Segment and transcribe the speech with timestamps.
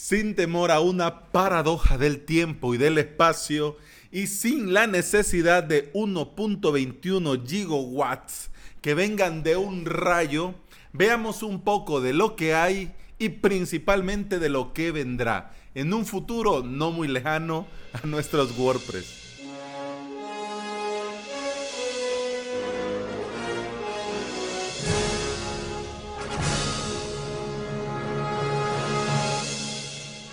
[0.00, 3.76] sin temor a una paradoja del tiempo y del espacio
[4.10, 8.50] y sin la necesidad de 1.21 gigawatts
[8.80, 10.54] que vengan de un rayo,
[10.94, 16.06] veamos un poco de lo que hay y principalmente de lo que vendrá en un
[16.06, 19.19] futuro no muy lejano a nuestros WordPress.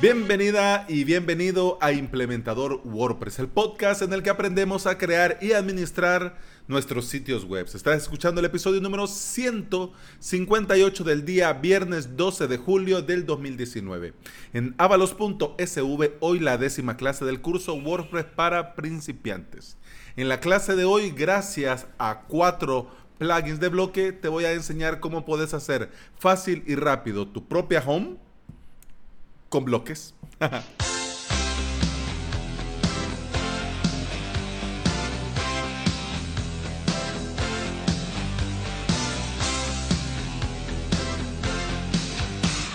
[0.00, 5.52] Bienvenida y bienvenido a Implementador WordPress, el podcast en el que aprendemos a crear y
[5.52, 7.66] administrar nuestros sitios web.
[7.66, 14.14] Estás escuchando el episodio número 158 del día viernes 12 de julio del 2019.
[14.54, 19.76] En avalos.sv, hoy la décima clase del curso WordPress para principiantes.
[20.16, 24.98] En la clase de hoy, gracias a cuatro plugins de bloque, te voy a enseñar
[25.00, 28.16] cómo puedes hacer fácil y rápido tu propia home
[29.50, 30.14] con bloques.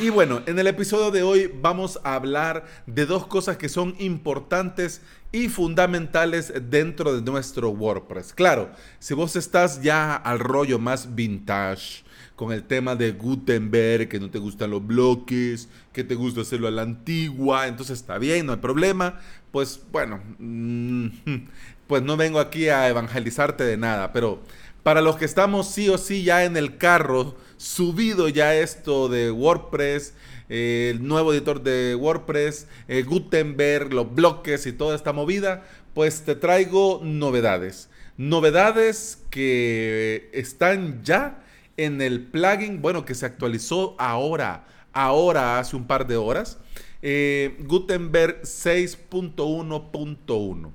[0.00, 3.94] Y bueno, en el episodio de hoy vamos a hablar de dos cosas que son
[3.98, 8.32] importantes y fundamentales dentro de nuestro WordPress.
[8.32, 12.02] Claro, si vos estás ya al rollo más vintage,
[12.40, 16.68] con el tema de Gutenberg, que no te gustan los bloques, que te gusta hacerlo
[16.68, 19.20] a la antigua, entonces está bien, no hay problema.
[19.52, 21.08] Pues bueno, mm,
[21.86, 24.40] pues no vengo aquí a evangelizarte de nada, pero
[24.82, 29.30] para los que estamos sí o sí ya en el carro, subido ya esto de
[29.30, 30.14] WordPress,
[30.48, 36.36] el nuevo editor de WordPress, eh, Gutenberg, los bloques y toda esta movida, pues te
[36.36, 37.90] traigo novedades.
[38.16, 41.44] Novedades que están ya
[41.84, 46.58] en el plugin, bueno, que se actualizó ahora, ahora hace un par de horas,
[47.00, 50.72] eh, Gutenberg 6.1.1.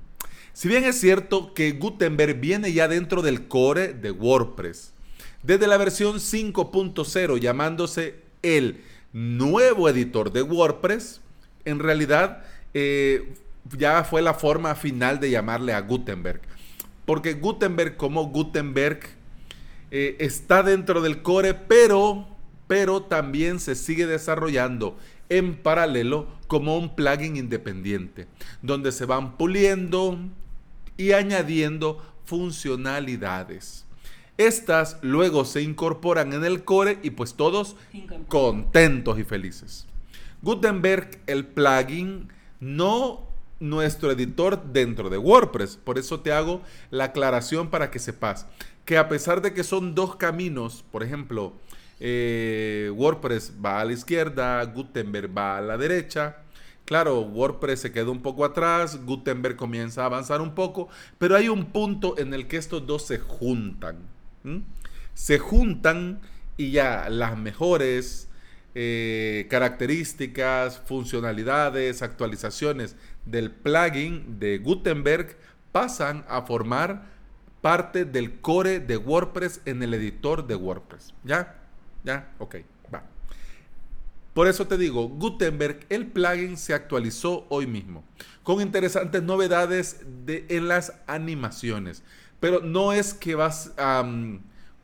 [0.52, 4.94] Si bien es cierto que Gutenberg viene ya dentro del core de WordPress,
[5.44, 11.20] desde la versión 5.0 llamándose el nuevo editor de WordPress,
[11.64, 12.42] en realidad
[12.74, 13.32] eh,
[13.78, 16.40] ya fue la forma final de llamarle a Gutenberg.
[17.04, 19.14] Porque Gutenberg como Gutenberg
[19.90, 22.26] eh, está dentro del core, pero,
[22.66, 24.96] pero también se sigue desarrollando
[25.28, 28.26] en paralelo como un plugin independiente,
[28.62, 30.18] donde se van puliendo
[30.96, 33.86] y añadiendo funcionalidades.
[34.38, 37.76] Estas luego se incorporan en el core y pues todos
[38.28, 39.86] contentos y felices.
[40.42, 42.28] Gutenberg, el plugin,
[42.60, 43.26] no
[43.58, 45.76] nuestro editor dentro de WordPress.
[45.76, 46.60] Por eso te hago
[46.90, 48.46] la aclaración para que sepas
[48.86, 51.52] que a pesar de que son dos caminos, por ejemplo,
[51.98, 56.36] eh, WordPress va a la izquierda, Gutenberg va a la derecha.
[56.84, 60.88] Claro, WordPress se quedó un poco atrás, Gutenberg comienza a avanzar un poco,
[61.18, 63.96] pero hay un punto en el que estos dos se juntan.
[65.14, 66.20] Se juntan
[66.56, 68.28] y ya las mejores
[68.76, 72.94] eh, características, funcionalidades, actualizaciones
[73.24, 75.36] del plugin de Gutenberg
[75.72, 77.15] pasan a formar
[77.66, 81.12] parte del core de WordPress en el editor de WordPress.
[81.24, 81.56] ¿Ya?
[82.04, 82.32] ¿Ya?
[82.38, 82.58] Ok,
[82.94, 83.02] va.
[84.34, 88.04] Por eso te digo, Gutenberg, el plugin se actualizó hoy mismo,
[88.44, 92.04] con interesantes novedades de, en las animaciones.
[92.38, 93.72] Pero no es que vas,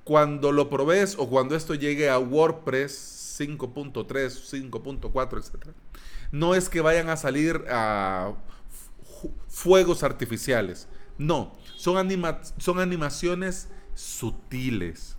[0.03, 5.69] cuando lo probes o cuando esto llegue a WordPress 5.3, 5.4, etc.
[6.33, 8.35] No es que vayan a salir a
[9.47, 10.89] fuegos artificiales.
[11.23, 12.11] No, son,
[12.59, 15.17] son animaciones sutiles.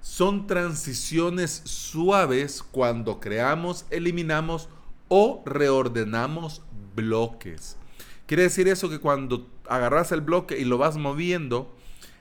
[0.00, 4.68] Son transiciones suaves cuando creamos, eliminamos
[5.06, 6.62] o reordenamos
[6.96, 7.76] bloques.
[8.26, 11.74] Quiere decir eso que cuando agarras el bloque y lo vas moviendo,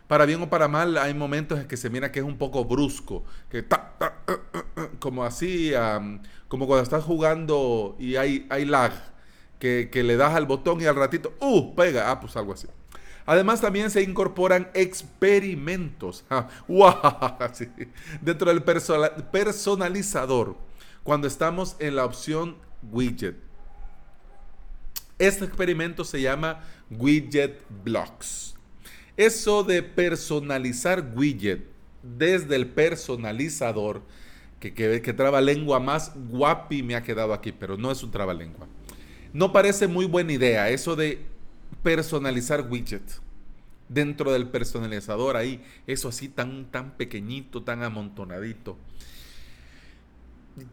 [0.07, 2.63] para bien o para mal, hay momentos en que se mira que es un poco
[2.63, 5.71] brusco, que ta, uh, uh, uh, como así,
[6.47, 8.93] como cuando estás jugando y hay, hay lag,
[9.59, 11.75] que, le das al botón y al ratito, ¡uh!
[11.75, 12.67] pega, ah, pues algo así.
[13.25, 16.23] Además también se incorporan experimentos
[18.21, 20.55] dentro del personalizador
[21.03, 22.55] cuando estamos en la opción
[22.89, 23.35] widget.
[25.19, 28.55] Este experimento se llama Widget Blocks.
[29.17, 31.65] Eso de personalizar widget
[32.03, 34.03] desde el personalizador,
[34.59, 38.11] que, que, que traba lengua más guapi me ha quedado aquí, pero no es un
[38.11, 38.67] trabalengua.
[39.37, 41.19] No parece muy buena idea eso de
[41.83, 43.03] personalizar widget
[43.87, 48.79] dentro del personalizador, ahí, eso así tan, tan pequeñito, tan amontonadito.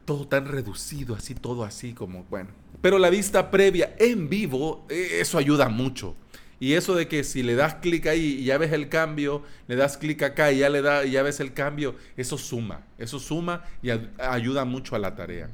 [0.06, 2.49] todo tan reducido, así, todo así como, bueno.
[2.81, 6.17] Pero la vista previa en vivo, eh, eso ayuda mucho.
[6.58, 9.76] Y eso de que si le das clic ahí y ya ves el cambio, le
[9.76, 13.19] das clic acá y ya le da, y ya ves el cambio, eso suma, eso
[13.19, 15.50] suma y ayuda mucho a la tarea.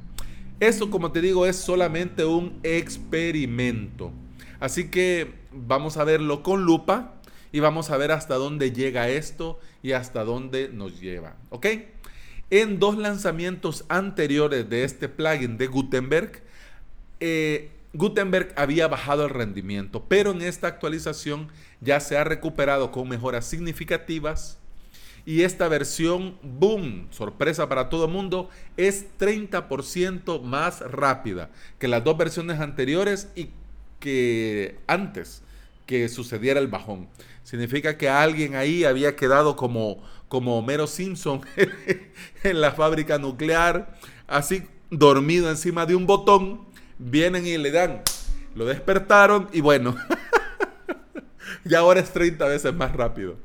[0.61, 4.11] Eso, como te digo, es solamente un experimento.
[4.59, 7.15] Así que vamos a verlo con lupa
[7.51, 11.35] y vamos a ver hasta dónde llega esto y hasta dónde nos lleva.
[11.49, 11.65] ¿Ok?
[12.51, 16.43] En dos lanzamientos anteriores de este plugin de Gutenberg,
[17.19, 21.47] eh, Gutenberg había bajado el rendimiento, pero en esta actualización
[21.79, 24.59] ya se ha recuperado con mejoras significativas.
[25.25, 32.03] Y esta versión, boom, sorpresa para todo el mundo, es 30% más rápida que las
[32.03, 33.49] dos versiones anteriores y
[33.99, 35.43] que antes
[35.85, 37.07] que sucediera el bajón.
[37.43, 41.41] Significa que alguien ahí había quedado como, como Homero Simpson
[42.43, 43.97] en la fábrica nuclear,
[44.27, 46.61] así dormido encima de un botón,
[46.97, 48.03] vienen y le dan,
[48.55, 49.95] lo despertaron y bueno,
[51.65, 53.37] y ahora es 30 veces más rápido.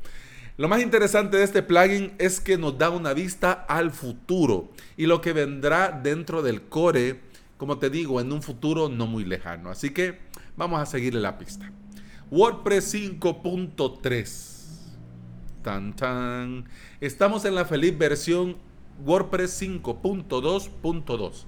[0.58, 5.04] Lo más interesante de este plugin es que nos da una vista al futuro y
[5.04, 7.20] lo que vendrá dentro del core,
[7.58, 9.68] como te digo, en un futuro no muy lejano.
[9.68, 10.18] Así que
[10.56, 11.70] vamos a seguirle la pista.
[12.30, 14.56] WordPress 5.3
[15.62, 16.64] Tan,
[17.00, 18.56] Estamos en la feliz versión
[19.04, 21.44] WordPress 5.2.2.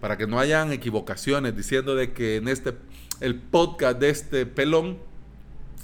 [0.00, 2.74] Para que no hayan equivocaciones diciendo de que en este
[3.20, 4.98] el podcast de este pelón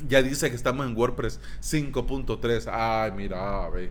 [0.08, 2.70] ya dice que estamos en WordPress 5.3.
[2.72, 3.90] Ay, mira, ve.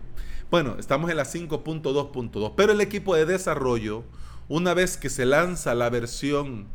[0.50, 4.04] Bueno, estamos en la 5.2.2, pero el equipo de desarrollo,
[4.48, 6.68] una vez que se lanza la versión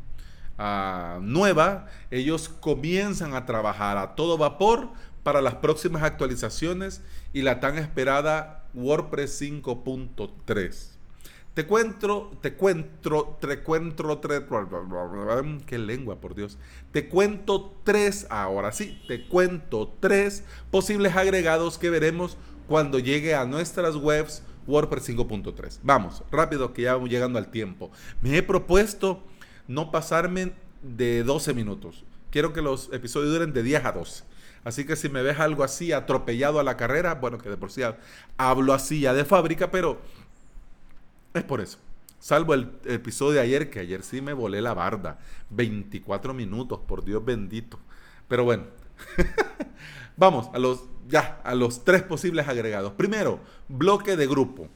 [0.58, 4.90] ah, nueva, ellos comienzan a trabajar a todo vapor
[5.24, 7.02] para las próximas actualizaciones
[7.34, 10.99] y la tan esperada WordPress 5.3.
[11.60, 14.44] Te cuento, te cuento, te cuento, tres,
[15.66, 16.58] qué lengua, por Dios.
[16.94, 23.44] Te cuento tres, ahora sí, te cuento tres posibles agregados que veremos cuando llegue a
[23.44, 25.80] nuestras webs WordPress 5.3.
[25.84, 27.92] Vamos, rápido que ya vamos llegando al tiempo.
[28.22, 29.22] Me he propuesto
[29.68, 32.06] no pasarme de 12 minutos.
[32.30, 34.24] Quiero que los episodios duren de 10 a 12.
[34.64, 37.72] Así que si me ves algo así atropellado a la carrera, bueno, que de por
[37.72, 37.82] sí
[38.38, 40.00] hablo así ya de fábrica, pero
[41.40, 41.80] es por eso.
[42.20, 45.20] Salvo el episodio de ayer, que ayer sí me volé la barda.
[45.50, 47.80] 24 minutos, por Dios bendito.
[48.28, 48.66] Pero bueno,
[50.18, 52.94] vamos a los, ya, a los tres posibles agregados.
[52.94, 54.68] Primero, bloque de grupo.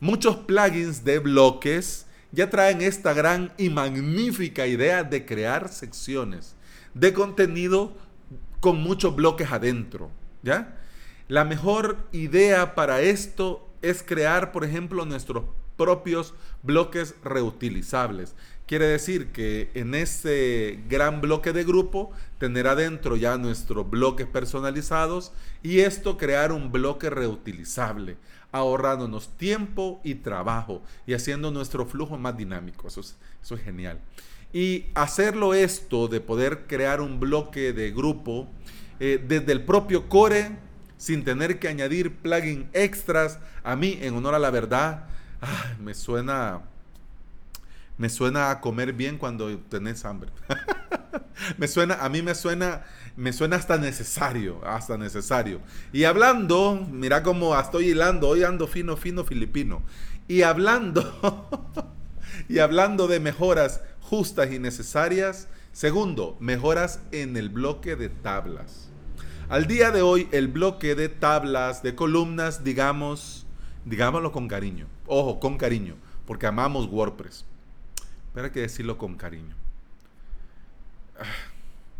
[0.00, 6.56] Muchos plugins de bloques ya traen esta gran y magnífica idea de crear secciones
[6.94, 7.92] de contenido
[8.60, 10.10] con muchos bloques adentro,
[10.42, 10.78] ¿ya?
[11.28, 15.44] La mejor idea para esto es crear, por ejemplo, nuestros
[15.76, 18.34] propios bloques reutilizables.
[18.66, 25.32] Quiere decir que en ese gran bloque de grupo tener adentro ya nuestros bloques personalizados
[25.62, 28.16] y esto crear un bloque reutilizable,
[28.52, 32.88] ahorrándonos tiempo y trabajo y haciendo nuestro flujo más dinámico.
[32.88, 34.00] Eso es, eso es genial.
[34.52, 38.48] Y hacerlo esto de poder crear un bloque de grupo
[38.98, 40.56] eh, desde el propio core
[40.96, 45.06] sin tener que añadir plugin extras, a mí, en honor a la verdad,
[45.80, 46.62] me suena
[47.96, 50.30] me suena a comer bien cuando tenés hambre.
[51.58, 52.82] me suena, a mí me suena,
[53.16, 55.60] me suena hasta necesario, hasta necesario.
[55.92, 59.82] Y hablando, mira cómo estoy hilando, hoy ando fino, fino filipino.
[60.26, 61.48] Y hablando,
[62.48, 65.48] y hablando de mejoras justas y necesarias.
[65.72, 68.88] Segundo, mejoras en el bloque de tablas.
[69.48, 73.46] Al día de hoy, el bloque de tablas, de columnas, digamos,
[73.84, 74.86] digámoslo con cariño.
[75.06, 75.96] Ojo, con cariño,
[76.26, 77.44] porque amamos WordPress.
[78.32, 79.54] Pero hay que decirlo con cariño.
[81.18, 81.24] Ah,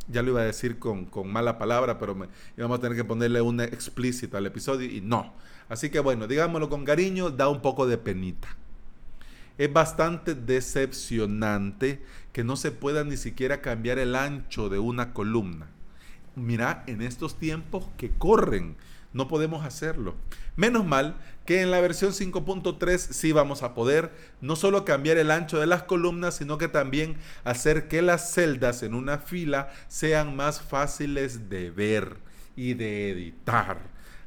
[0.08, 3.40] ya lo iba a decir con, mala palabra, pero me, íbamos a tener que ponerle
[3.40, 5.32] una explícita al episodio y no.
[5.68, 8.49] Así que bueno, digámoslo con cariño, da un poco de penita
[9.58, 15.68] es bastante decepcionante que no se pueda ni siquiera cambiar el ancho de una columna.
[16.34, 18.76] Mira, en estos tiempos que corren,
[19.14, 20.14] no podemos hacerlo.
[20.56, 21.16] Menos mal
[21.47, 25.66] que en la versión 5.3 sí vamos a poder no solo cambiar el ancho de
[25.66, 31.49] las columnas, sino que también hacer que las celdas en una fila sean más fáciles
[31.49, 32.18] de ver
[32.54, 33.78] y de editar.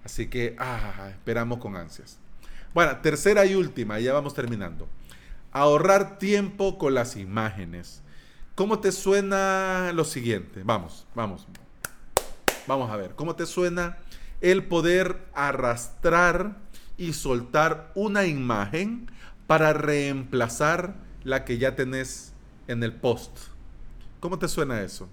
[0.04, 2.18] Así que, ah, esperamos con ansias.
[2.74, 4.88] Bueno, tercera y última, ya vamos terminando
[5.52, 8.02] ahorrar tiempo con las imágenes.
[8.56, 10.62] ¿Cómo te suena lo siguiente?
[10.64, 11.48] Vamos, vamos.
[12.68, 13.98] Vamos a ver, ¿cómo te suena
[14.42, 16.58] el poder arrastrar
[16.98, 19.10] y soltar una imagen
[19.46, 22.34] para reemplazar la que ya tenés
[22.68, 23.38] en el post.
[24.20, 25.08] ¿Cómo te suena eso?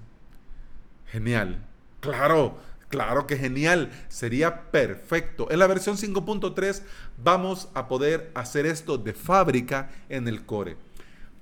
[1.07, 1.65] Genial.
[2.01, 3.91] Claro, claro que genial.
[4.09, 5.51] Sería perfecto.
[5.51, 6.83] En la versión 5.3
[7.23, 10.77] vamos a poder hacer esto de fábrica en el core.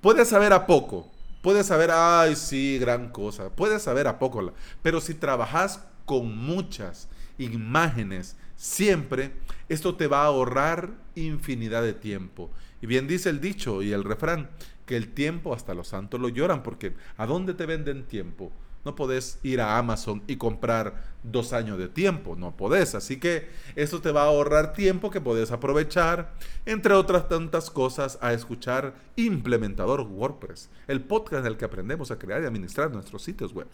[0.01, 1.09] Puedes saber a poco.
[1.41, 3.49] Puedes saber, ay, sí, gran cosa.
[3.49, 4.53] Puedes saber a poco.
[4.81, 9.33] Pero si trabajas con muchas imágenes siempre,
[9.69, 12.51] esto te va a ahorrar infinidad de tiempo.
[12.81, 14.49] Y bien dice el dicho y el refrán,
[14.85, 18.51] que el tiempo hasta los santos lo lloran, porque ¿a dónde te venden tiempo?
[18.85, 22.95] No podés ir a Amazon y comprar dos años de tiempo, no podés.
[22.95, 26.33] Así que esto te va a ahorrar tiempo que podés aprovechar,
[26.65, 32.19] entre otras tantas cosas, a escuchar Implementador WordPress, el podcast en el que aprendemos a
[32.19, 33.67] crear y administrar nuestros sitios web.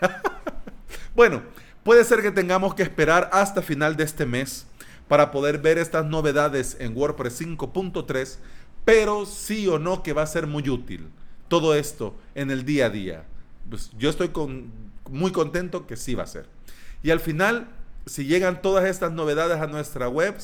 [1.16, 1.42] bueno,
[1.84, 4.66] puede ser que tengamos que esperar hasta final de este mes
[5.08, 8.38] para poder ver estas novedades en WordPress 5.3
[8.84, 11.08] pero sí o no que va a ser muy útil
[11.48, 13.24] todo esto en el día a día.
[13.68, 14.30] Pues yo estoy
[15.10, 16.46] muy contento que sí va a ser.
[17.02, 17.68] Y al final,
[18.06, 20.34] si llegan todas estas novedades a nuestra web,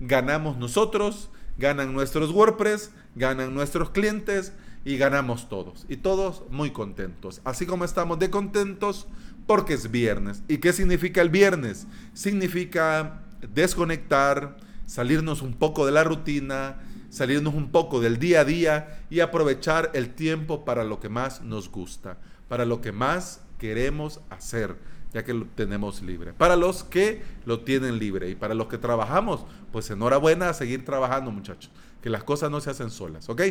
[0.00, 4.52] ganamos nosotros, ganan nuestros WordPress, ganan nuestros clientes
[4.84, 5.86] y ganamos todos.
[5.88, 7.40] Y todos muy contentos.
[7.44, 9.06] Así como estamos de contentos
[9.46, 10.42] porque es viernes.
[10.48, 11.86] ¿Y qué significa el viernes?
[12.14, 13.22] Significa
[13.54, 19.20] desconectar, salirnos un poco de la rutina, salirnos un poco del día a día y
[19.20, 24.76] aprovechar el tiempo para lo que más nos gusta, para lo que más queremos hacer,
[25.12, 26.32] ya que lo tenemos libre.
[26.32, 30.84] Para los que lo tienen libre y para los que trabajamos, pues enhorabuena a seguir
[30.84, 31.70] trabajando muchachos,
[32.00, 33.42] que las cosas no se hacen solas, ¿ok?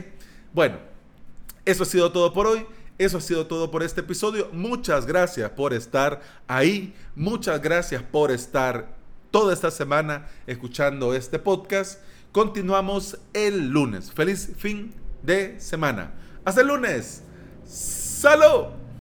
[0.54, 0.78] Bueno,
[1.66, 2.66] eso ha sido todo por hoy.
[2.98, 4.50] Eso ha sido todo por este episodio.
[4.52, 6.94] Muchas gracias por estar ahí.
[7.16, 8.96] Muchas gracias por estar
[9.32, 12.00] toda esta semana escuchando este podcast.
[12.32, 14.12] Continuamos el lunes.
[14.12, 16.14] Feliz fin de semana.
[16.46, 17.24] Hasta el lunes.
[17.66, 18.81] ¡Salud!